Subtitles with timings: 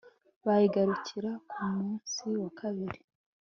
[0.45, 2.99] bayigarurira ku munsi wa kabiri